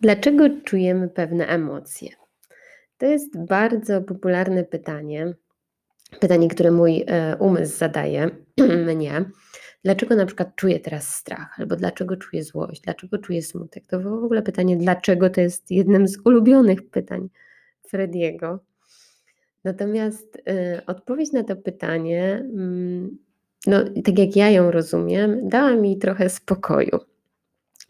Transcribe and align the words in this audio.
Dlaczego 0.00 0.44
czujemy 0.64 1.08
pewne 1.08 1.46
emocje? 1.46 2.08
To 2.98 3.06
jest 3.06 3.38
bardzo 3.38 4.02
popularne 4.02 4.64
pytanie. 4.64 5.34
Pytanie, 6.20 6.48
które 6.48 6.70
mój 6.70 7.04
e, 7.06 7.36
umysł 7.36 7.78
zadaje 7.78 8.30
mnie. 8.86 9.24
Dlaczego 9.84 10.16
na 10.16 10.26
przykład 10.26 10.56
czuję 10.56 10.80
teraz 10.80 11.14
strach, 11.14 11.60
albo 11.60 11.76
dlaczego 11.76 12.16
czuję 12.16 12.44
złość, 12.44 12.80
dlaczego 12.80 13.18
czuję 13.18 13.42
smutek? 13.42 13.84
To 13.86 14.00
w 14.00 14.06
ogóle 14.06 14.42
pytanie, 14.42 14.76
dlaczego 14.76 15.30
to 15.30 15.40
jest 15.40 15.70
jednym 15.70 16.08
z 16.08 16.18
ulubionych 16.24 16.90
pytań 16.90 17.28
Frediego. 17.88 18.58
Natomiast 19.64 20.36
y, 20.36 20.86
odpowiedź 20.86 21.32
na 21.32 21.44
to 21.44 21.56
pytanie, 21.56 22.34
mm, 22.54 23.18
no 23.66 23.84
tak 24.04 24.18
jak 24.18 24.36
ja 24.36 24.50
ją 24.50 24.70
rozumiem, 24.70 25.48
dała 25.48 25.76
mi 25.76 25.98
trochę 25.98 26.28
spokoju 26.28 26.98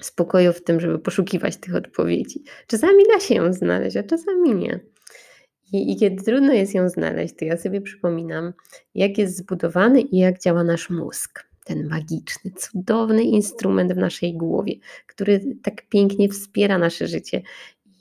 spokoju 0.00 0.52
w 0.52 0.64
tym, 0.64 0.80
żeby 0.80 0.98
poszukiwać 0.98 1.56
tych 1.56 1.74
odpowiedzi. 1.74 2.42
Czasami 2.66 3.04
da 3.12 3.20
się 3.20 3.34
ją 3.34 3.52
znaleźć, 3.52 3.96
a 3.96 4.02
czasami 4.02 4.54
nie. 4.54 4.80
I, 5.72 5.92
I, 5.92 5.96
kiedy 5.96 6.24
trudno 6.24 6.52
jest 6.52 6.74
ją 6.74 6.88
znaleźć, 6.88 7.34
to 7.38 7.44
ja 7.44 7.56
sobie 7.56 7.80
przypominam, 7.80 8.52
jak 8.94 9.18
jest 9.18 9.36
zbudowany 9.36 10.00
i 10.00 10.18
jak 10.18 10.38
działa 10.40 10.64
nasz 10.64 10.90
mózg. 10.90 11.48
Ten 11.64 11.88
magiczny, 11.88 12.50
cudowny 12.50 13.22
instrument 13.22 13.92
w 13.92 13.96
naszej 13.96 14.36
głowie, 14.36 14.74
który 15.06 15.56
tak 15.62 15.88
pięknie 15.88 16.28
wspiera 16.28 16.78
nasze 16.78 17.06
życie. 17.06 17.42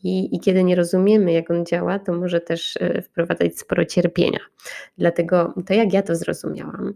I, 0.04 0.36
I, 0.36 0.40
kiedy 0.40 0.64
nie 0.64 0.76
rozumiemy, 0.76 1.32
jak 1.32 1.52
on 1.52 1.66
działa, 1.66 2.00
to 2.00 2.14
może 2.14 2.42
też 2.42 2.78
e, 2.78 3.02
wprowadzać 3.02 3.60
sporo 3.60 3.86
cierpienia. 3.86 4.40
Dlatego 4.98 5.54
to, 5.66 5.74
jak 5.74 5.94
ja 5.94 6.02
to 6.02 6.16
zrozumiałam, 6.16 6.94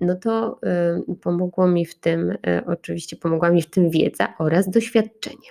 no 0.00 0.14
to 0.16 0.58
e, 0.62 1.02
pomogło 1.20 1.68
mi 1.68 1.86
w 1.86 2.00
tym, 2.00 2.38
e, 2.46 2.62
oczywiście 2.66 3.16
pomogła 3.16 3.50
mi 3.50 3.62
w 3.62 3.70
tym 3.70 3.90
wiedza 3.90 4.34
oraz 4.38 4.70
doświadczenie. 4.70 5.48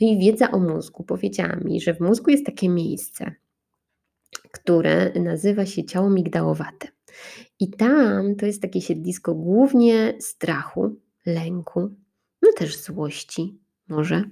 No 0.00 0.06
i 0.06 0.18
wiedza 0.18 0.50
o 0.50 0.58
mózgu 0.58 1.04
powiedziała 1.04 1.56
mi, 1.56 1.80
że 1.80 1.94
w 1.94 2.00
mózgu 2.00 2.30
jest 2.30 2.46
takie 2.46 2.68
miejsce, 2.68 3.32
które 4.52 5.12
nazywa 5.12 5.66
się 5.66 5.84
ciało 5.84 6.10
migdałowate. 6.10 6.88
I 7.60 7.70
tam 7.70 8.36
to 8.36 8.46
jest 8.46 8.62
takie 8.62 8.80
siedlisko 8.80 9.34
głównie 9.34 10.14
strachu, 10.20 10.96
lęku, 11.26 11.80
no 12.42 12.48
też 12.56 12.78
złości 12.78 13.58
może. 13.88 14.24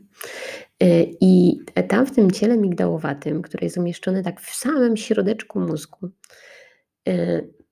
I 1.21 1.59
tam 1.89 2.07
w 2.07 2.11
tym 2.11 2.31
ciele 2.31 2.57
migdałowatym, 2.57 3.43
które 3.43 3.65
jest 3.65 3.77
umieszczone 3.77 4.23
tak 4.23 4.41
w 4.41 4.55
samym 4.55 4.97
środeczku 4.97 5.61
mózgu, 5.61 6.09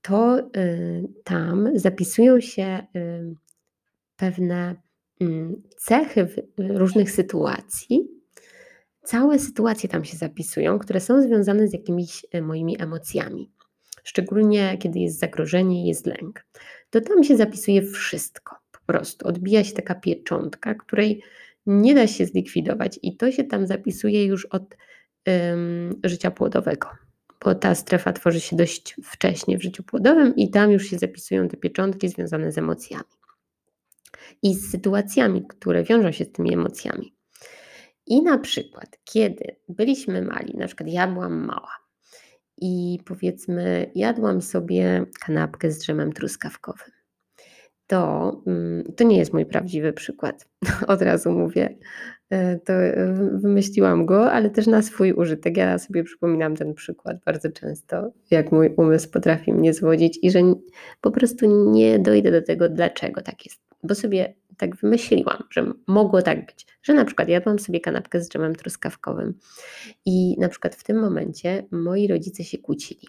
to 0.03 0.39
y, 0.39 1.09
tam 1.25 1.69
zapisują 1.75 2.41
się 2.41 2.87
y, 2.97 3.35
pewne 4.17 4.75
mm, 5.21 5.63
cechy 5.77 6.29
różnych 6.59 7.11
sytuacji. 7.11 8.09
Całe 9.05 9.39
sytuacje 9.39 9.89
tam 9.89 10.05
się 10.05 10.17
zapisują, 10.17 10.79
które 10.79 11.01
są 11.01 11.23
związane 11.23 11.69
z 11.69 11.73
jakimiś 11.73 12.27
y, 12.35 12.43
moimi 12.43 12.83
emocjami. 12.83 13.51
Szczególnie 14.05 14.79
kiedy 14.79 14.99
jest 14.99 15.19
zagrożenie, 15.19 15.89
jest 15.89 16.07
lęk. 16.07 16.47
To 16.91 17.01
tam 17.01 17.25
się 17.25 17.37
zapisuje 17.37 17.83
wszystko. 17.83 18.57
Po 18.73 18.79
prostu 18.87 19.29
odbija 19.29 19.65
się 19.65 19.73
taka 19.73 19.95
pieczątka, 19.95 20.75
której 20.75 21.23
nie 21.67 21.95
da 21.95 22.07
się 22.07 22.27
zlikwidować, 22.27 22.99
i 23.03 23.17
to 23.17 23.33
się 23.33 23.45
tam 23.45 23.67
zapisuje 23.67 24.25
już 24.25 24.47
od 24.47 24.77
życia 26.05 26.31
płodowego 26.31 26.89
bo 27.45 27.55
ta 27.55 27.75
strefa 27.75 28.13
tworzy 28.13 28.41
się 28.41 28.57
dość 28.57 28.97
wcześnie 29.05 29.59
w 29.59 29.63
życiu 29.63 29.83
płodowym 29.83 30.37
i 30.37 30.51
tam 30.51 30.71
już 30.71 30.85
się 30.85 30.99
zapisują 30.99 31.49
te 31.49 31.57
pieczątki 31.57 32.09
związane 32.09 32.53
z 32.53 32.59
emocjami 32.59 33.05
i 34.43 34.55
z 34.55 34.71
sytuacjami, 34.71 35.47
które 35.49 35.85
wiążą 35.85 36.13
się 36.13 36.25
z 36.25 36.33
tymi 36.33 36.55
emocjami. 36.55 37.17
I 38.07 38.23
na 38.23 38.39
przykład, 38.39 38.99
kiedy 39.05 39.57
byliśmy 39.69 40.23
mali, 40.23 40.55
na 40.57 40.67
przykład 40.67 40.89
ja 40.89 41.09
byłam 41.09 41.45
mała 41.47 41.83
i 42.59 42.99
powiedzmy, 43.05 43.91
jadłam 43.95 44.43
sobie 44.43 45.07
kanapkę 45.21 45.71
z 45.71 45.79
drzemem 45.79 46.13
truskawkowym, 46.13 46.92
to, 47.87 48.43
mm, 48.47 48.93
to 48.97 49.05
nie 49.05 49.19
jest 49.19 49.33
mój 49.33 49.47
prawdziwy 49.47 49.93
przykład. 49.93 50.49
Od 50.87 51.03
razu 51.03 51.33
mówię, 51.33 51.77
E, 52.33 52.59
to 52.59 52.73
e, 52.73 53.15
wymyśliłam 53.33 54.07
go, 54.07 54.33
ale 54.33 54.51
też 54.51 54.67
na 54.67 54.83
swój 54.83 55.13
użytek. 55.13 55.57
Ja 55.57 55.79
sobie 55.79 56.05
przypominam 56.05 56.57
ten 56.57 56.75
przykład 56.75 57.17
bardzo 57.27 57.51
często, 57.51 58.13
jak 58.31 58.53
mój 58.53 58.75
umysł 58.77 59.11
potrafi 59.11 59.53
mnie 59.53 59.75
zwodzić 59.75 60.19
i 60.23 60.31
że 60.31 60.41
po 61.01 61.11
prostu 61.11 61.71
nie 61.73 61.99
dojdę 61.99 62.31
do 62.31 62.43
tego, 62.43 62.69
dlaczego 62.69 63.23
tak 63.23 63.45
jest. 63.47 63.61
Bo 63.83 63.95
sobie 63.95 64.35
tak 64.63 64.77
wymyśliłam, 64.77 65.43
że 65.51 65.73
mogło 65.87 66.23
tak 66.23 66.47
być, 66.47 66.67
że 66.83 66.95
na 66.95 67.05
przykład 67.05 67.29
jadłam 67.29 67.59
sobie 67.59 67.81
kanapkę 67.81 68.21
z 68.21 68.29
dżemem 68.29 68.55
truskawkowym 68.55 69.35
i 70.07 70.37
na 70.39 70.49
przykład 70.49 70.75
w 70.75 70.85
tym 70.85 71.01
momencie 71.01 71.67
moi 71.71 72.09
rodzice 72.09 72.45
się 72.45 72.59
kłócili. 72.59 73.09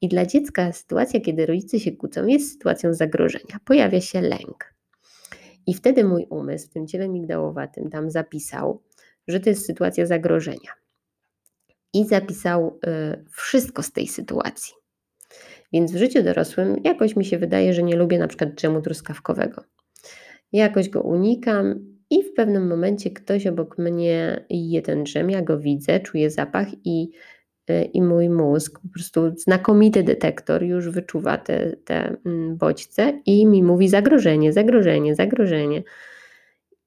I 0.00 0.08
dla 0.08 0.26
dziecka 0.26 0.72
sytuacja, 0.72 1.20
kiedy 1.20 1.46
rodzice 1.46 1.80
się 1.80 1.92
kłócą, 1.92 2.26
jest 2.26 2.52
sytuacją 2.52 2.94
zagrożenia. 2.94 3.60
Pojawia 3.64 4.00
się 4.00 4.20
lęk. 4.20 4.74
I 5.66 5.74
wtedy 5.74 6.04
mój 6.04 6.26
umysł 6.30 6.66
w 6.66 6.70
tym 6.70 6.86
ciele 6.86 7.08
migdałowatym 7.08 7.90
tam 7.90 8.10
zapisał, 8.10 8.82
że 9.28 9.40
to 9.40 9.50
jest 9.50 9.66
sytuacja 9.66 10.06
zagrożenia. 10.06 10.72
I 11.94 12.06
zapisał 12.06 12.78
y, 12.86 13.24
wszystko 13.30 13.82
z 13.82 13.92
tej 13.92 14.08
sytuacji. 14.08 14.74
Więc 15.72 15.92
w 15.92 15.96
życiu 15.96 16.22
dorosłym 16.22 16.76
jakoś 16.84 17.16
mi 17.16 17.24
się 17.24 17.38
wydaje, 17.38 17.74
że 17.74 17.82
nie 17.82 17.96
lubię 17.96 18.18
na 18.18 18.28
przykład 18.28 18.54
dżemu 18.54 18.82
truskawkowego. 18.82 19.64
Jakoś 20.52 20.88
go 20.88 21.02
unikam 21.02 21.74
i 22.10 22.22
w 22.22 22.34
pewnym 22.34 22.68
momencie 22.68 23.10
ktoś 23.10 23.46
obok 23.46 23.78
mnie 23.78 24.44
je 24.50 24.82
ten 24.82 25.04
dżem, 25.04 25.30
ja 25.30 25.42
go 25.42 25.58
widzę, 25.58 26.00
czuję 26.00 26.30
zapach 26.30 26.66
i 26.84 27.10
Y, 27.70 27.84
i 27.84 28.02
mój 28.02 28.28
mózg, 28.28 28.80
po 28.80 28.88
prostu 28.88 29.36
znakomity 29.36 30.02
detektor 30.02 30.62
już 30.62 30.88
wyczuwa 30.88 31.38
te, 31.38 31.76
te 31.76 32.16
mm, 32.26 32.56
bodźce 32.56 33.20
i 33.26 33.46
mi 33.46 33.62
mówi 33.62 33.88
zagrożenie, 33.88 34.52
zagrożenie, 34.52 35.14
zagrożenie. 35.14 35.82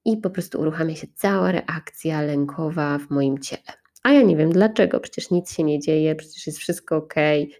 I 0.04 0.16
po 0.16 0.30
prostu 0.30 0.60
uruchamia 0.60 0.94
się 0.94 1.06
cała 1.14 1.52
reakcja 1.52 2.22
lękowa 2.22 2.98
w 2.98 3.10
moim 3.10 3.38
ciele. 3.38 3.72
A 4.02 4.12
ja 4.12 4.22
nie 4.22 4.36
wiem 4.36 4.52
dlaczego, 4.52 5.00
przecież 5.00 5.30
nic 5.30 5.52
się 5.52 5.64
nie 5.64 5.80
dzieje, 5.80 6.14
przecież 6.14 6.46
jest 6.46 6.58
wszystko 6.58 6.96
ok, 6.96 7.14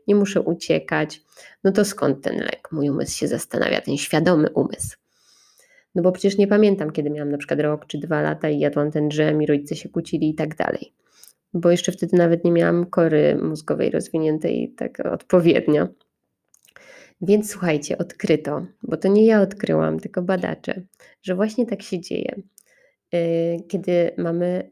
nie 0.09 0.15
muszę 0.15 0.41
uciekać. 0.41 1.23
No 1.65 1.73
to 1.73 1.85
skąd 1.85 2.25
ten 2.25 2.37
lek? 2.37 2.69
Mój 2.73 2.91
umysł 2.91 3.19
się 3.19 3.29
zastanawia, 3.29 3.81
ten 3.81 3.97
świadomy 3.97 4.51
umysł. 4.51 4.97
No 5.95 6.03
bo 6.03 6.13
przecież 6.13 6.39
nie 6.39 6.47
pamiętam, 6.47 6.91
kiedy 6.91 7.11
miałam 7.11 7.31
na 7.31 7.39
przykład 7.39 7.61
rok 7.61 7.87
czy 7.87 7.99
dwa 7.99 8.23
lata 8.23 8.49
i 8.49 8.59
jadłam 8.59 8.91
ten 8.91 9.09
dżem 9.09 9.43
i 9.43 9.47
rodzice 9.47 9.77
się 9.77 9.89
kłócili 9.89 10.31
i 10.31 10.35
tak 10.35 10.57
dalej 10.57 10.93
bo 11.55 11.71
jeszcze 11.71 11.93
wtedy 11.93 12.17
nawet 12.17 12.45
nie 12.45 12.53
miałam 12.53 12.87
kory 12.87 13.39
mózgowej 13.43 13.91
rozwiniętej 13.91 14.75
tak 14.77 15.07
odpowiednio. 15.07 15.89
Więc 17.21 17.51
słuchajcie, 17.51 17.99
odkryto, 17.99 18.67
bo 18.83 18.97
to 18.97 19.09
nie 19.09 19.27
ja 19.27 19.41
odkryłam, 19.41 20.01
tylko 20.01 20.23
badacze, 20.23 20.83
że 21.23 21.35
właśnie 21.35 21.67
tak 21.67 21.83
się 21.83 22.01
dzieje. 22.01 22.43
Y, 23.15 23.57
kiedy 23.69 24.11
mamy 24.17 24.71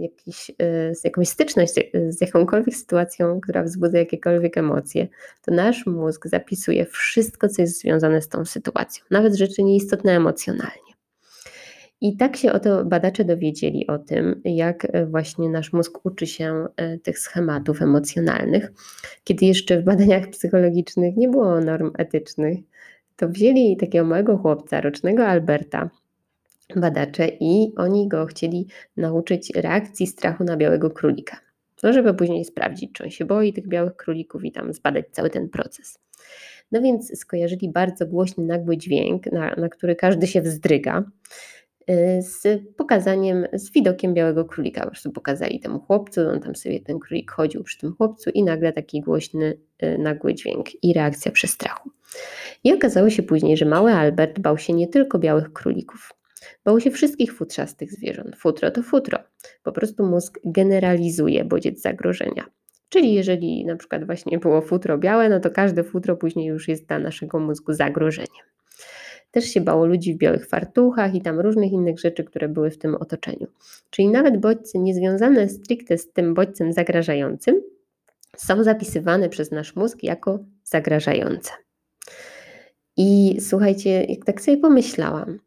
jakiś, 0.00 0.50
y, 0.50 0.92
jakąś 1.04 1.28
styczność 1.28 1.74
z 2.08 2.20
jakąkolwiek 2.20 2.74
sytuacją, 2.74 3.40
która 3.40 3.62
wzbudza 3.62 3.98
jakiekolwiek 3.98 4.58
emocje, 4.58 5.08
to 5.42 5.54
nasz 5.54 5.86
mózg 5.86 6.28
zapisuje 6.28 6.86
wszystko, 6.86 7.48
co 7.48 7.62
jest 7.62 7.80
związane 7.80 8.22
z 8.22 8.28
tą 8.28 8.44
sytuacją, 8.44 9.04
nawet 9.10 9.34
rzeczy 9.34 9.62
nieistotne 9.62 10.12
emocjonalnie. 10.12 10.86
I 12.00 12.16
tak 12.16 12.36
się 12.36 12.52
oto 12.52 12.84
badacze 12.84 13.24
dowiedzieli 13.24 13.86
o 13.86 13.98
tym, 13.98 14.40
jak 14.44 14.86
właśnie 15.06 15.48
nasz 15.48 15.72
mózg 15.72 16.00
uczy 16.04 16.26
się 16.26 16.66
tych 17.02 17.18
schematów 17.18 17.82
emocjonalnych. 17.82 18.72
Kiedy 19.24 19.46
jeszcze 19.46 19.80
w 19.80 19.84
badaniach 19.84 20.30
psychologicznych 20.30 21.16
nie 21.16 21.28
było 21.28 21.60
norm 21.60 21.90
etycznych, 21.98 22.58
to 23.16 23.28
wzięli 23.28 23.76
takiego 23.76 24.04
małego 24.04 24.36
chłopca, 24.38 24.80
rocznego 24.80 25.26
Alberta, 25.26 25.90
badacze, 26.76 27.28
i 27.40 27.72
oni 27.76 28.08
go 28.08 28.26
chcieli 28.26 28.66
nauczyć 28.96 29.52
reakcji 29.54 30.06
strachu 30.06 30.44
na 30.44 30.56
białego 30.56 30.90
królika. 30.90 31.40
No, 31.82 31.92
żeby 31.92 32.14
później 32.14 32.44
sprawdzić, 32.44 32.92
czy 32.92 33.04
on 33.04 33.10
się 33.10 33.24
boi 33.24 33.52
tych 33.52 33.68
białych 33.68 33.96
królików 33.96 34.44
i 34.44 34.52
tam 34.52 34.72
zbadać 34.72 35.04
cały 35.12 35.30
ten 35.30 35.48
proces. 35.48 35.98
No 36.72 36.82
więc 36.82 37.20
skojarzyli 37.20 37.72
bardzo 37.72 38.06
głośny, 38.06 38.44
nagły 38.44 38.76
dźwięk, 38.76 39.26
na, 39.26 39.54
na 39.54 39.68
który 39.68 39.96
każdy 39.96 40.26
się 40.26 40.40
wzdryga. 40.40 41.04
Y, 41.90 42.22
z 42.22 42.62
pokazaniem, 42.76 43.46
z 43.52 43.72
widokiem 43.72 44.14
białego 44.14 44.44
królika. 44.44 44.80
Po 44.80 44.90
prostu 44.90 45.12
pokazali 45.12 45.60
temu 45.60 45.80
chłopcu, 45.80 46.20
on 46.28 46.40
tam 46.40 46.56
sobie 46.56 46.80
ten 46.80 46.98
królik 46.98 47.30
chodził 47.30 47.64
przy 47.64 47.78
tym 47.78 47.94
chłopcu 47.94 48.30
i 48.30 48.44
nagle 48.44 48.72
taki 48.72 49.00
głośny, 49.00 49.58
y, 49.82 49.98
nagły 49.98 50.34
dźwięk 50.34 50.84
i 50.84 50.92
reakcja 50.92 51.32
przestrachu. 51.32 51.90
I 52.64 52.72
okazało 52.72 53.10
się 53.10 53.22
później, 53.22 53.56
że 53.56 53.64
mały 53.64 53.92
Albert 53.92 54.38
bał 54.40 54.58
się 54.58 54.72
nie 54.72 54.88
tylko 54.88 55.18
białych 55.18 55.52
królików. 55.52 56.15
Bał 56.66 56.80
się 56.80 56.90
wszystkich 56.90 57.32
futrzastych 57.32 57.92
zwierząt. 57.92 58.36
Futro 58.36 58.70
to 58.70 58.82
futro. 58.82 59.18
Po 59.62 59.72
prostu 59.72 60.06
mózg 60.06 60.40
generalizuje 60.44 61.44
bodziec 61.44 61.80
zagrożenia. 61.80 62.44
Czyli 62.88 63.14
jeżeli 63.14 63.64
na 63.64 63.76
przykład 63.76 64.04
właśnie 64.06 64.38
było 64.38 64.62
futro 64.62 64.98
białe, 64.98 65.28
no 65.28 65.40
to 65.40 65.50
każde 65.50 65.84
futro 65.84 66.16
później 66.16 66.46
już 66.46 66.68
jest 66.68 66.86
dla 66.86 66.98
naszego 66.98 67.38
mózgu 67.38 67.72
zagrożeniem. 67.72 68.46
też 69.30 69.44
się 69.44 69.60
bało 69.60 69.86
ludzi 69.86 70.14
w 70.14 70.18
białych 70.18 70.46
fartuchach 70.46 71.14
i 71.14 71.22
tam 71.22 71.40
różnych 71.40 71.72
innych 71.72 71.98
rzeczy, 71.98 72.24
które 72.24 72.48
były 72.48 72.70
w 72.70 72.78
tym 72.78 72.94
otoczeniu. 72.94 73.46
Czyli 73.90 74.08
nawet 74.08 74.36
bodźce 74.40 74.78
niezwiązane 74.78 75.48
stricte 75.48 75.98
z 75.98 76.12
tym 76.12 76.34
bodźcem 76.34 76.72
zagrażającym 76.72 77.62
są 78.36 78.64
zapisywane 78.64 79.28
przez 79.28 79.50
nasz 79.50 79.76
mózg 79.76 80.02
jako 80.02 80.38
zagrażające. 80.64 81.50
I 82.96 83.36
słuchajcie, 83.40 84.04
jak 84.04 84.24
tak 84.24 84.40
sobie 84.40 84.56
pomyślałam 84.56 85.38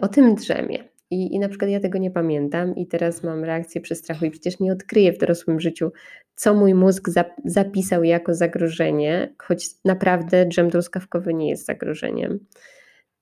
o 0.00 0.08
tym 0.08 0.34
drzemie, 0.34 0.84
i, 1.10 1.34
I 1.34 1.38
na 1.38 1.48
przykład 1.48 1.70
ja 1.70 1.80
tego 1.80 1.98
nie 1.98 2.10
pamiętam 2.10 2.76
i 2.76 2.86
teraz 2.86 3.22
mam 3.22 3.44
reakcję 3.44 3.80
przestrachu 3.80 4.24
i 4.24 4.30
przecież 4.30 4.60
nie 4.60 4.72
odkryję 4.72 5.12
w 5.12 5.18
dorosłym 5.18 5.60
życiu, 5.60 5.92
co 6.34 6.54
mój 6.54 6.74
mózg 6.74 7.10
zapisał 7.44 8.04
jako 8.04 8.34
zagrożenie, 8.34 9.34
choć 9.38 9.66
naprawdę 9.84 10.46
drzem 10.46 10.70
truskawkowy 10.70 11.34
nie 11.34 11.50
jest 11.50 11.66
zagrożeniem. 11.66 12.38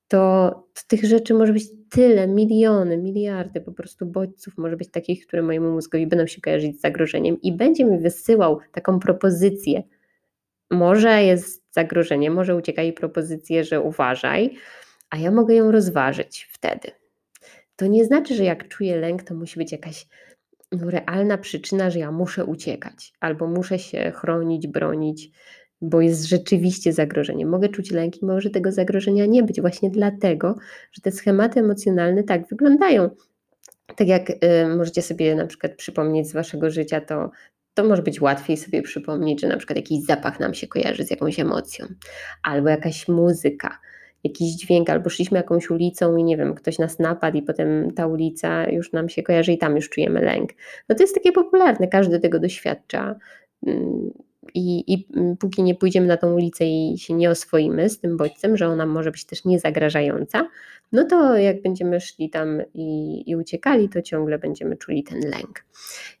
To, 0.07 0.49
to 0.73 0.81
tych 0.87 1.05
rzeczy 1.05 1.33
może 1.33 1.53
być 1.53 1.63
tyle, 1.89 2.27
miliony, 2.27 2.97
miliardy 2.97 3.61
po 3.61 3.71
prostu 3.71 4.05
bodźców 4.05 4.57
może 4.57 4.77
być 4.77 4.91
takich, 4.91 5.27
które 5.27 5.41
mojemu 5.41 5.71
mózgowi 5.71 6.07
będą 6.07 6.27
się 6.27 6.41
kojarzyć 6.41 6.77
z 6.77 6.81
zagrożeniem 6.81 7.41
i 7.41 7.51
będzie 7.51 7.85
mi 7.85 7.99
wysyłał 7.99 8.59
taką 8.71 8.99
propozycję. 8.99 9.83
Może 10.71 11.23
jest 11.23 11.73
zagrożenie, 11.73 12.31
może 12.31 12.55
ucieka 12.55 12.81
jej 12.81 12.93
propozycję, 12.93 13.63
że 13.63 13.81
uważaj, 13.81 14.57
a 15.13 15.17
ja 15.17 15.31
mogę 15.31 15.55
ją 15.55 15.71
rozważyć 15.71 16.49
wtedy 16.51 16.91
to 17.75 17.87
nie 17.87 18.05
znaczy, 18.05 18.35
że 18.35 18.43
jak 18.43 18.67
czuję 18.67 18.97
lęk, 18.97 19.23
to 19.23 19.35
musi 19.35 19.59
być 19.59 19.71
jakaś 19.71 20.07
no, 20.71 20.89
realna 20.89 21.37
przyczyna, 21.37 21.89
że 21.89 21.99
ja 21.99 22.11
muszę 22.11 22.45
uciekać 22.45 23.13
albo 23.19 23.47
muszę 23.47 23.79
się 23.79 24.11
chronić, 24.15 24.67
bronić, 24.67 25.29
bo 25.81 26.01
jest 26.01 26.23
rzeczywiście 26.23 26.93
zagrożenie. 26.93 27.45
Mogę 27.45 27.69
czuć 27.69 27.91
lęk 27.91 28.21
i 28.21 28.25
może 28.25 28.49
tego 28.49 28.71
zagrożenia 28.71 29.25
nie 29.25 29.43
być, 29.43 29.61
właśnie 29.61 29.89
dlatego, 29.89 30.55
że 30.91 31.01
te 31.01 31.11
schematy 31.11 31.59
emocjonalne 31.59 32.23
tak 32.23 32.47
wyglądają. 32.47 33.09
Tak 33.95 34.07
jak 34.07 34.29
y, 34.29 34.35
możecie 34.77 35.01
sobie 35.01 35.35
na 35.35 35.47
przykład 35.47 35.75
przypomnieć 35.75 36.29
z 36.29 36.33
waszego 36.33 36.69
życia, 36.69 37.01
to, 37.01 37.31
to 37.73 37.83
może 37.83 38.03
być 38.03 38.21
łatwiej 38.21 38.57
sobie 38.57 38.81
przypomnieć, 38.81 39.41
że 39.41 39.47
na 39.47 39.57
przykład 39.57 39.77
jakiś 39.77 40.05
zapach 40.05 40.39
nam 40.39 40.53
się 40.53 40.67
kojarzy 40.67 41.05
z 41.05 41.11
jakąś 41.11 41.39
emocją, 41.39 41.85
albo 42.43 42.69
jakaś 42.69 43.07
muzyka, 43.07 43.79
jakiś 44.23 44.55
dźwięk, 44.55 44.89
albo 44.89 45.09
szliśmy 45.09 45.37
jakąś 45.37 45.69
ulicą 45.69 46.17
i 46.17 46.23
nie 46.23 46.37
wiem, 46.37 46.55
ktoś 46.55 46.79
nas 46.79 46.99
napadł 46.99 47.37
i 47.37 47.41
potem 47.41 47.91
ta 47.91 48.07
ulica 48.07 48.69
już 48.69 48.91
nam 48.91 49.09
się 49.09 49.23
kojarzy 49.23 49.51
i 49.53 49.57
tam 49.57 49.75
już 49.75 49.89
czujemy 49.89 50.21
lęk. 50.21 50.49
No 50.89 50.95
to 50.95 51.03
jest 51.03 51.15
takie 51.15 51.31
popularne, 51.31 51.87
każdy 51.87 52.19
tego 52.19 52.39
doświadcza. 52.39 53.15
Mm, 53.67 54.11
I, 54.53 54.93
I 54.93 55.07
póki 55.39 55.63
nie 55.63 55.75
pójdziemy 55.75 56.07
na 56.07 56.17
tą 56.17 56.33
ulicę 56.33 56.65
i 56.65 56.97
się 56.97 57.13
nie 57.13 57.29
oswoimy 57.29 57.89
z 57.89 57.99
tym 57.99 58.17
bodźcem, 58.17 58.57
że 58.57 58.67
ona 58.67 58.85
może 58.85 59.11
być 59.11 59.25
też 59.25 59.45
niezagrażająca, 59.45 60.47
no 60.91 61.03
to 61.03 61.37
jak 61.37 61.61
będziemy 61.61 62.01
szli 62.01 62.29
tam 62.29 62.61
i, 62.73 63.23
i 63.29 63.35
uciekali, 63.35 63.89
to 63.89 64.01
ciągle 64.01 64.39
będziemy 64.39 64.77
czuli 64.77 65.03
ten 65.03 65.19
lęk. 65.19 65.65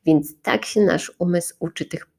Więc 0.05 0.41
tak 0.41 0.65
się 0.65 0.81
nasz 0.81 1.11
umysł 1.19 1.55
uczy 1.59 1.85
tych 1.85 2.05
Mm, 2.05 2.12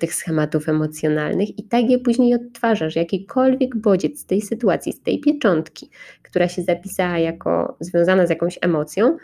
tych 0.00 0.14
schematów 0.14 0.68
emocjonalnych 0.68 1.58
i 1.58 1.62
tak 1.62 1.90
je 1.90 1.98
później 1.98 2.34
odtwarzasz. 2.34 2.96
Jakikolwiek 2.96 3.76
bodziec 3.76 4.20
z 4.20 4.26
tej 4.26 4.42
sytuacji, 4.42 4.92
z 4.92 5.02
tej 5.02 5.20
pieczątki, 5.20 5.90
która 6.22 6.48
się 6.48 6.62
zapisała 6.62 7.18
jako 7.18 7.76
związana 7.80 8.26
z 8.26 8.30
jakąś 8.30 8.58
emocją, 8.62 9.16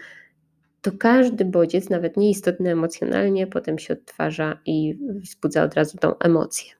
to 0.82 0.90
każdy 0.98 1.44
bodziec, 1.44 1.90
nawet 1.90 2.16
nieistotny 2.16 2.70
emocjonalnie, 2.70 3.46
potem 3.46 3.78
się 3.78 3.94
odtwarza 3.94 4.58
i 4.66 4.98
wzbudza 5.08 5.62
od 5.62 5.74
razu 5.74 5.98
tą 5.98 6.18
emocję. 6.18 6.72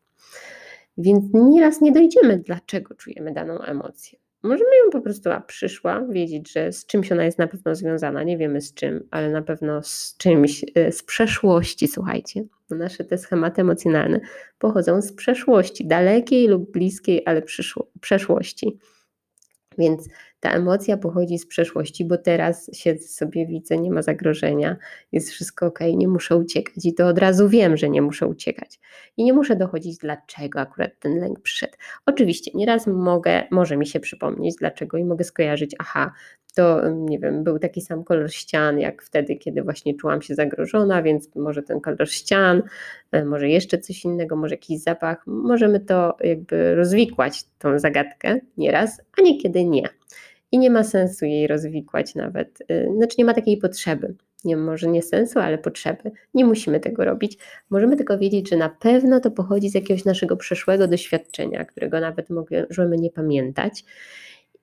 Więc 0.99 1.25
nieraz 1.35 1.81
nie 1.81 1.93
dojdziemy, 1.93 2.39
dlaczego 2.39 2.95
czujemy 2.95 3.33
daną 3.33 3.61
emocję. 3.61 4.19
Możemy 4.43 4.71
ją 4.85 4.91
po 4.93 5.01
prostu, 5.01 5.31
a 5.31 5.41
przyszła, 5.41 6.07
wiedzieć, 6.07 6.53
że 6.53 6.73
z 6.73 6.87
czymś 6.87 7.13
ona 7.13 7.25
jest 7.25 7.39
na 7.39 7.47
pewno 7.47 7.75
związana, 7.75 8.23
nie 8.23 8.39
wiemy 8.39 8.61
z 8.61 8.75
czym, 8.75 9.09
ale 9.11 9.31
na 9.31 9.43
pewno 9.43 9.83
z 9.83 10.17
czymś 10.19 10.65
e, 10.75 10.93
z 10.93 11.03
przeszłości, 11.03 11.89
słuchajcie. 11.89 12.45
Nasze 12.75 13.05
te 13.05 13.19
schematy 13.19 13.61
emocjonalne 13.61 14.21
pochodzą 14.59 15.03
z 15.03 15.13
przeszłości, 15.13 15.87
dalekiej 15.87 16.49
lub 16.49 16.71
bliskiej, 16.71 17.23
ale 17.27 17.43
przeszłości. 18.01 18.79
Więc 19.79 20.09
ta 20.41 20.51
emocja 20.51 20.97
pochodzi 20.97 21.39
z 21.39 21.47
przeszłości, 21.47 22.05
bo 22.05 22.19
teraz 22.19 22.71
siedzę 22.73 23.09
sobie, 23.09 23.47
widzę, 23.47 23.79
nie 23.79 23.91
ma 23.91 24.03
zagrożenia, 24.03 24.77
jest 25.13 25.31
wszystko 25.31 25.67
ok, 25.67 25.79
nie 25.95 26.09
muszę 26.09 26.37
uciekać 26.37 26.85
i 26.85 26.95
to 26.95 27.07
od 27.07 27.19
razu 27.19 27.49
wiem, 27.49 27.77
że 27.77 27.91
nie 27.91 28.03
muszę 28.03 28.27
uciekać. 28.27 28.81
I 29.17 29.25
nie 29.25 29.33
muszę 29.33 29.57
dochodzić, 29.57 29.99
dlaczego 29.99 30.61
akurat 30.61 30.91
ten 31.01 31.21
lęk 31.21 31.41
przyszedł. 31.41 31.73
Oczywiście, 32.07 32.51
nieraz 32.55 32.87
mogę, 32.87 33.43
może 33.51 33.77
mi 33.77 33.87
się 33.87 34.01
przypomnieć, 34.01 34.57
dlaczego 34.59 34.99
i 34.99 35.05
mogę 35.05 35.25
skojarzyć, 35.25 35.77
aha, 35.79 36.13
to 36.55 36.91
nie 36.91 37.19
wiem, 37.19 37.45
był 37.45 37.59
taki 37.59 37.81
sam 37.81 38.05
kolor 38.05 38.33
ścian, 38.33 38.79
jak 38.79 39.03
wtedy, 39.03 39.37
kiedy 39.37 39.63
właśnie 39.63 39.95
czułam 39.95 40.23
się 40.23 40.35
zagrożona, 40.35 41.03
więc 41.03 41.35
może 41.37 41.63
ten 41.63 41.81
kolor 41.81 42.11
ścian, 42.11 42.63
e, 43.13 43.25
może 43.25 43.49
jeszcze 43.49 43.79
coś 43.79 44.05
innego, 44.05 44.37
może 44.37 44.55
jakiś 44.55 44.81
zapach. 44.81 45.27
Możemy 45.27 45.81
to 45.81 46.17
jakby 46.21 46.75
rozwikłać, 46.75 47.45
tą 47.59 47.79
zagadkę 47.79 48.41
nieraz, 48.57 49.03
a 49.19 49.23
niekiedy 49.23 49.65
nie. 49.65 50.00
I 50.53 50.59
nie 50.59 50.71
ma 50.71 50.85
sensu 50.85 51.25
jej 51.25 51.47
rozwikłać 51.47 52.15
nawet, 52.15 52.63
e, 52.69 52.95
znaczy 52.95 53.15
nie 53.19 53.25
ma 53.25 53.35
takiej 53.35 53.57
potrzeby. 53.57 54.15
Nie, 54.45 54.57
może 54.57 54.89
nie 54.89 55.03
sensu, 55.03 55.39
ale 55.39 55.59
potrzeby. 55.59 56.11
Nie 56.35 56.45
musimy 56.45 56.81
tego 56.81 57.05
robić. 57.05 57.39
Możemy 57.71 57.97
tylko 57.97 58.19
wiedzieć, 58.19 58.51
że 58.51 58.57
na 58.57 58.69
pewno 58.69 59.21
to 59.21 59.31
pochodzi 59.31 59.71
z 59.71 59.75
jakiegoś 59.75 60.05
naszego 60.05 60.37
przeszłego 60.37 60.89
doświadczenia, 60.89 61.65
którego 61.65 62.01
nawet 62.01 62.29
możemy 62.31 62.97
nie 62.97 63.11
pamiętać 63.11 63.85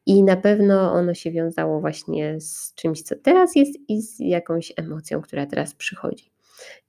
i 0.07 0.23
na 0.23 0.35
pewno 0.35 0.93
ono 0.93 1.13
się 1.13 1.31
wiązało 1.31 1.81
właśnie 1.81 2.41
z 2.41 2.73
czymś, 2.75 3.01
co 3.01 3.15
teraz 3.15 3.55
jest 3.55 3.79
i 3.87 4.01
z 4.01 4.19
jakąś 4.19 4.73
emocją, 4.77 5.21
która 5.21 5.45
teraz 5.45 5.75
przychodzi. 5.75 6.31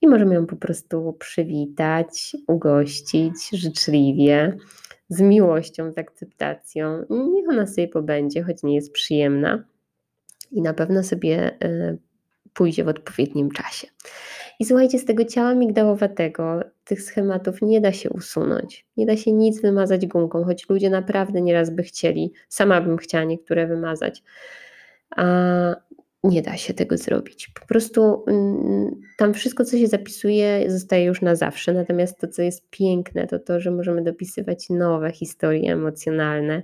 I 0.00 0.06
możemy 0.06 0.34
ją 0.34 0.46
po 0.46 0.56
prostu 0.56 1.12
przywitać, 1.12 2.36
ugościć 2.46 3.34
życzliwie, 3.52 4.56
z 5.08 5.20
miłością, 5.20 5.92
z 5.92 5.98
akceptacją. 5.98 7.04
Niech 7.10 7.48
ona 7.48 7.66
sobie 7.66 7.88
pobędzie, 7.88 8.42
choć 8.42 8.62
nie 8.62 8.74
jest 8.74 8.92
przyjemna 8.92 9.64
i 10.50 10.62
na 10.62 10.74
pewno 10.74 11.02
sobie 11.02 11.60
e, 11.62 11.96
pójdzie 12.52 12.84
w 12.84 12.88
odpowiednim 12.88 13.50
czasie. 13.50 13.86
I 14.60 14.64
słuchajcie, 14.64 14.98
z 14.98 15.04
tego 15.04 15.24
ciała 15.24 15.54
migdałowatego 15.54 16.60
tych 16.84 17.02
schematów 17.02 17.62
nie 17.62 17.80
da 17.80 17.92
się 17.92 18.10
usunąć. 18.10 18.86
Nie 18.96 19.06
da 19.06 19.16
się 19.16 19.32
nic 19.32 19.62
wymazać 19.62 20.06
gumką, 20.06 20.44
choć 20.44 20.68
ludzie 20.68 20.90
naprawdę 20.90 21.40
nieraz 21.40 21.70
by 21.70 21.82
chcieli, 21.82 22.32
sama 22.48 22.80
bym 22.80 22.96
chciała 22.96 23.24
niektóre 23.24 23.66
wymazać. 23.66 24.22
A 25.16 25.24
nie 26.24 26.42
da 26.42 26.56
się 26.56 26.74
tego 26.74 26.96
zrobić. 26.96 27.48
Po 27.60 27.66
prostu 27.66 28.24
mm, 28.26 29.00
tam 29.16 29.34
wszystko, 29.34 29.64
co 29.64 29.78
się 29.78 29.86
zapisuje, 29.86 30.70
zostaje 30.70 31.04
już 31.04 31.22
na 31.22 31.36
zawsze. 31.36 31.72
Natomiast 31.72 32.18
to, 32.18 32.28
co 32.28 32.42
jest 32.42 32.70
piękne, 32.70 33.26
to 33.26 33.38
to, 33.38 33.60
że 33.60 33.70
możemy 33.70 34.02
dopisywać 34.02 34.70
nowe 34.70 35.12
historie 35.12 35.72
emocjonalne. 35.72 36.62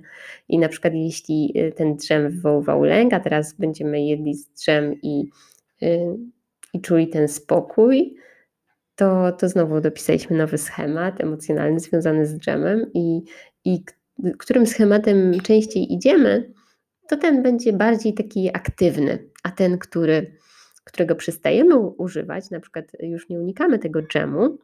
I 0.49 0.59
na 0.59 0.69
przykład, 0.69 0.93
jeśli 0.93 1.53
y, 1.57 1.71
ten 1.71 1.95
drzem 1.95 2.29
wywoływał 2.29 2.83
lęk, 2.83 3.13
a 3.13 3.19
teraz 3.19 3.53
będziemy 3.53 4.05
jedli 4.05 4.35
z 4.35 4.49
drzem 4.49 4.95
i 5.01 5.29
y, 5.83 6.17
i 6.75 6.81
czuli 6.81 7.07
ten 7.07 7.27
spokój, 7.27 8.15
to, 8.95 9.31
to 9.31 9.49
znowu 9.49 9.81
dopisaliśmy 9.81 10.37
nowy 10.37 10.57
schemat 10.57 11.21
emocjonalny 11.21 11.79
związany 11.79 12.25
z 12.25 12.37
drzemem 12.37 12.91
i, 12.93 13.21
i 13.65 13.83
którym 14.37 14.65
schematem 14.67 15.39
częściej 15.43 15.93
idziemy, 15.93 16.53
to 17.09 17.17
ten 17.17 17.43
będzie 17.43 17.73
bardziej 17.73 18.13
taki 18.13 18.49
aktywny, 18.53 19.29
a 19.43 19.51
ten, 19.51 19.77
który, 19.77 20.37
którego 20.83 21.15
przestajemy 21.15 21.79
używać, 21.79 22.49
na 22.49 22.59
przykład 22.59 22.85
już 22.99 23.29
nie 23.29 23.39
unikamy 23.39 23.79
tego 23.79 24.01
dżemu, 24.01 24.57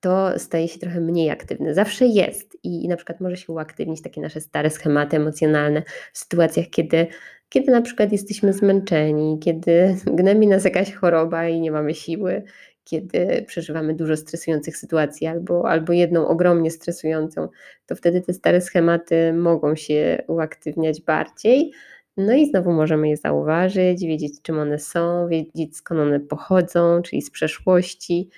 to 0.00 0.38
staje 0.38 0.68
się 0.68 0.78
trochę 0.78 1.00
mniej 1.00 1.30
aktywny. 1.30 1.74
Zawsze 1.74 2.06
jest 2.06 2.58
i, 2.62 2.84
i 2.84 2.88
na 2.88 2.96
przykład 2.96 3.20
może 3.20 3.36
się 3.36 3.52
uaktywnić 3.52 4.02
takie 4.02 4.20
nasze 4.20 4.40
stare 4.40 4.70
schematy 4.70 5.16
emocjonalne 5.16 5.82
w 6.12 6.18
sytuacjach, 6.18 6.66
kiedy 6.70 7.06
kiedy 7.48 7.72
na 7.72 7.82
przykład 7.82 8.12
jesteśmy 8.12 8.52
zmęczeni, 8.52 9.38
kiedy 9.38 9.96
gnębi 10.06 10.46
nas 10.46 10.64
jakaś 10.64 10.92
choroba 10.92 11.48
i 11.48 11.60
nie 11.60 11.70
mamy 11.70 11.94
siły, 11.94 12.42
kiedy 12.90 13.44
przeżywamy 13.46 13.94
dużo 13.94 14.16
stresujących 14.16 14.76
sytuacji 14.76 15.26
albo, 15.26 15.70
albo 15.70 15.92
jedną 15.92 16.28
ogromnie 16.28 16.70
stresującą, 16.70 17.48
to 17.86 17.96
wtedy 17.96 18.20
te 18.20 18.32
stare 18.32 18.60
schematy 18.60 19.32
mogą 19.32 19.76
się 19.76 20.22
uaktywniać 20.26 21.00
bardziej. 21.00 21.72
No 22.16 22.34
i 22.34 22.46
znowu 22.46 22.72
możemy 22.72 23.08
je 23.08 23.16
zauważyć, 23.16 24.00
wiedzieć 24.00 24.42
czym 24.42 24.58
one 24.58 24.78
są, 24.78 25.28
wiedzieć 25.28 25.76
skąd 25.76 26.00
one 26.00 26.20
pochodzą, 26.20 27.02
czyli 27.02 27.22
z 27.22 27.30
przeszłości. 27.30 28.30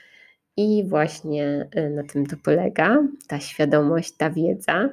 I 0.57 0.85
właśnie 0.89 1.69
y, 1.77 1.91
na 1.91 2.03
tym 2.03 2.27
to 2.27 2.37
polega 2.45 3.03
ta 3.29 3.41
świadomość, 3.41 4.13
ta 4.17 4.31
wiedza 4.31 4.91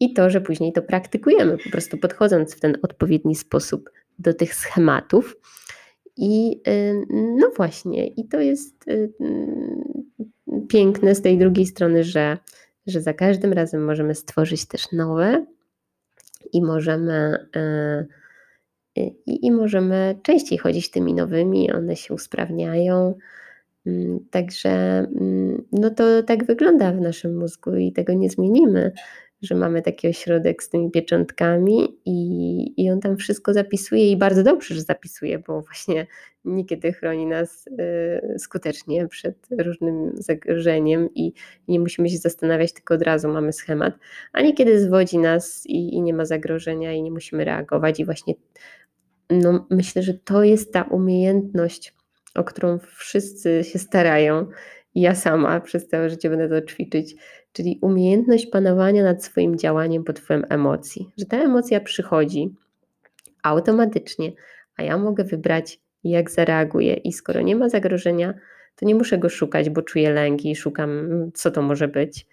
i 0.00 0.12
to, 0.12 0.30
że 0.30 0.40
później 0.40 0.72
to 0.72 0.82
praktykujemy, 0.82 1.58
po 1.64 1.70
prostu 1.70 1.98
podchodząc 1.98 2.54
w 2.54 2.60
ten 2.60 2.78
odpowiedni 2.82 3.36
sposób 3.36 3.90
do 4.18 4.34
tych 4.34 4.54
schematów. 4.54 5.36
I 6.18 6.60
y, 6.68 7.06
no 7.10 7.50
właśnie, 7.56 8.06
i 8.06 8.28
to 8.28 8.40
jest 8.40 8.88
y, 8.88 9.12
piękne 10.68 11.14
z 11.14 11.22
tej 11.22 11.38
drugiej 11.38 11.66
strony, 11.66 12.04
że, 12.04 12.38
że 12.86 13.00
za 13.00 13.12
każdym 13.12 13.52
razem 13.52 13.84
możemy 13.84 14.14
stworzyć 14.14 14.66
też 14.66 14.92
nowe 14.92 15.46
i 16.52 16.62
możemy, 16.62 17.46
i, 18.96 19.46
i 19.46 19.52
możemy 19.52 20.18
częściej 20.22 20.58
chodzić 20.58 20.90
tymi 20.90 21.14
nowymi, 21.14 21.72
one 21.72 21.96
się 21.96 22.14
usprawniają. 22.14 23.14
Mm, 23.86 24.20
także 24.30 24.70
mm, 24.70 25.64
no 25.72 25.90
to 25.90 26.22
tak 26.22 26.44
wygląda 26.44 26.92
w 26.92 27.00
naszym 27.00 27.38
mózgu 27.38 27.76
i 27.76 27.92
tego 27.92 28.12
nie 28.12 28.30
zmienimy 28.30 28.92
że 29.42 29.54
mamy 29.54 29.82
taki 29.82 30.08
ośrodek 30.08 30.62
z 30.62 30.68
tymi 30.68 30.90
pieczątkami 30.90 31.98
i, 32.04 32.84
i 32.84 32.90
on 32.90 33.00
tam 33.00 33.16
wszystko 33.16 33.54
zapisuje 33.54 34.10
i 34.10 34.16
bardzo 34.16 34.42
dobrze, 34.42 34.74
że 34.74 34.82
zapisuje, 34.82 35.38
bo 35.38 35.62
właśnie 35.62 36.06
niekiedy 36.44 36.92
chroni 36.92 37.26
nas 37.26 37.66
y, 37.66 38.38
skutecznie 38.38 39.08
przed 39.08 39.36
różnym 39.58 40.12
zagrożeniem 40.14 41.08
i 41.14 41.32
nie 41.68 41.80
musimy 41.80 42.08
się 42.08 42.18
zastanawiać, 42.18 42.72
tylko 42.72 42.94
od 42.94 43.02
razu 43.02 43.28
mamy 43.28 43.52
schemat, 43.52 43.94
a 44.32 44.42
niekiedy 44.42 44.80
zwodzi 44.80 45.18
nas 45.18 45.66
i, 45.66 45.94
i 45.94 46.02
nie 46.02 46.14
ma 46.14 46.24
zagrożenia 46.24 46.92
i 46.92 47.02
nie 47.02 47.10
musimy 47.10 47.44
reagować 47.44 48.00
i 48.00 48.04
właśnie 48.04 48.34
no, 49.30 49.66
myślę, 49.70 50.02
że 50.02 50.14
to 50.14 50.44
jest 50.44 50.72
ta 50.72 50.82
umiejętność, 50.82 51.94
o 52.34 52.44
którą 52.44 52.78
wszyscy 52.78 53.64
się 53.64 53.78
starają. 53.78 54.46
Ja 54.94 55.14
sama 55.14 55.60
przez 55.60 55.88
całe 55.88 56.10
życie 56.10 56.30
będę 56.30 56.48
to 56.48 56.66
ćwiczyć, 56.66 57.16
czyli 57.58 57.78
umiejętność 57.80 58.46
panowania 58.46 59.02
nad 59.02 59.24
swoim 59.24 59.58
działaniem 59.58 60.04
pod 60.04 60.18
wpływem 60.18 60.44
emocji. 60.48 61.10
Że 61.18 61.26
ta 61.26 61.36
emocja 61.36 61.80
przychodzi 61.80 62.54
automatycznie, 63.42 64.32
a 64.76 64.82
ja 64.82 64.98
mogę 64.98 65.24
wybrać, 65.24 65.80
jak 66.04 66.30
zareaguję. 66.30 66.94
I 66.94 67.12
skoro 67.12 67.40
nie 67.40 67.56
ma 67.56 67.68
zagrożenia, 67.68 68.34
to 68.76 68.86
nie 68.86 68.94
muszę 68.94 69.18
go 69.18 69.28
szukać, 69.28 69.70
bo 69.70 69.82
czuję 69.82 70.10
lęk 70.10 70.44
i 70.44 70.56
szukam, 70.56 70.90
co 71.34 71.50
to 71.50 71.62
może 71.62 71.88
być. 71.88 72.26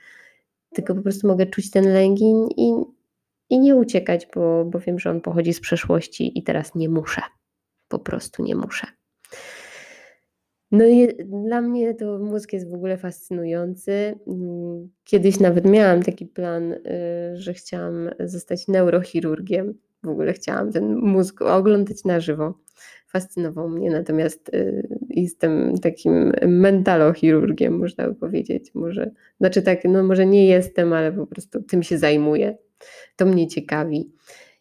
Tylko 0.73 0.95
po 0.95 1.01
prostu 1.01 1.27
mogę 1.27 1.45
czuć 1.45 1.71
ten 1.71 1.93
lęk 1.93 2.19
i, 2.21 2.33
i, 2.57 2.73
i 3.49 3.59
nie 3.59 3.75
uciekać, 3.75 4.27
bo, 4.35 4.65
bo 4.65 4.79
wiem, 4.79 4.99
że 4.99 5.09
on 5.09 5.21
pochodzi 5.21 5.53
z 5.53 5.59
przeszłości 5.59 6.39
i 6.39 6.43
teraz 6.43 6.75
nie 6.75 6.89
muszę. 6.89 7.21
Po 7.87 7.99
prostu 7.99 8.43
nie 8.43 8.55
muszę. 8.55 8.87
No 10.75 10.85
dla 11.25 11.61
mnie 11.61 11.93
to 11.93 12.19
mózg 12.19 12.53
jest 12.53 12.69
w 12.69 12.73
ogóle 12.73 12.97
fascynujący. 12.97 14.19
Mm, 14.27 14.89
kiedyś 15.03 15.39
nawet 15.39 15.65
miałam 15.65 16.03
taki 16.03 16.25
plan, 16.25 16.73
y, 16.73 16.79
że 17.33 17.53
chciałam 17.53 18.09
zostać 18.19 18.67
neurochirurgiem. 18.67 19.73
W 20.03 20.07
ogóle 20.07 20.33
chciałam 20.33 20.71
ten 20.71 20.95
mózg 20.95 21.41
oglądać 21.41 22.03
na 22.03 22.19
żywo. 22.19 22.53
Fascynował 23.07 23.69
mnie, 23.69 23.91
natomiast 23.91 24.49
y, 24.53 24.87
jestem 25.09 25.77
takim 25.77 26.33
mentalochirurgiem, 26.47 27.77
można 27.79 28.07
by 28.07 28.15
powiedzieć. 28.15 28.71
Może, 28.73 29.11
znaczy 29.39 29.61
tak, 29.61 29.85
no 29.85 30.03
może 30.03 30.25
nie 30.25 30.47
jestem, 30.47 30.93
ale 30.93 31.11
po 31.11 31.27
prostu 31.27 31.63
tym 31.63 31.83
się 31.83 31.97
zajmuję. 31.97 32.57
To 33.15 33.25
mnie 33.25 33.47
ciekawi 33.47 34.11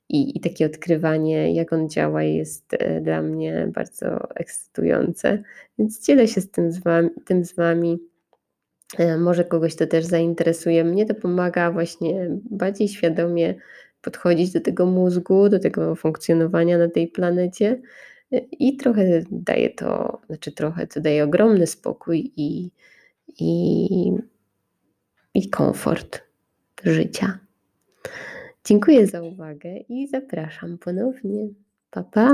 i, 0.09 0.37
i 0.37 0.41
takie 0.41 0.67
odkrywanie, 0.67 1.55
jak 1.55 1.73
on 1.73 1.89
działa, 1.89 2.23
jest 2.23 2.75
e, 2.79 3.01
dla 3.01 3.23
mnie 3.23 3.69
bardzo 3.75 4.35
ekscytujące. 4.35 5.43
Więc 5.79 6.07
dzielę 6.07 6.29
się 6.29 6.41
z 6.41 6.51
tym 6.51 6.73
z 6.73 6.79
wami. 6.79 7.11
Tym 7.25 7.45
z 7.45 7.55
wami. 7.55 7.99
E, 8.99 9.19
może 9.19 9.45
kogoś 9.45 9.75
to 9.77 9.87
też 9.87 10.05
zainteresuje. 10.05 10.85
Mnie 10.85 11.07
to 11.07 11.15
pomaga 11.15 11.71
właśnie 11.71 12.31
bardziej 12.51 12.89
świadomie 12.89 13.55
podchodzić 14.03 14.53
do 14.53 14.61
tego 14.61 14.87
mózgu, 14.87 15.49
do 15.49 15.59
tego 15.59 15.95
funkcjonowania 15.95 16.79
na 16.79 16.89
tej 16.89 17.09
planecie 17.09 17.81
e, 18.33 18.39
i 18.39 18.77
trochę 18.77 19.23
daje 19.31 19.71
to, 19.71 20.21
znaczy 20.27 20.53
trochę 20.53 20.87
to 20.87 21.01
daje 21.01 21.25
ogromny 21.25 21.67
spokój 21.67 22.33
i, 22.37 22.71
i, 23.39 24.13
i 25.35 25.51
komfort 25.51 26.23
życia. 26.85 27.39
Dziękuję 28.67 29.07
za 29.07 29.23
uwagę 29.23 29.77
i 29.89 30.09
zapraszam 30.09 30.79
ponownie. 30.79 31.49
Pa, 31.91 32.05
pa! 32.05 32.31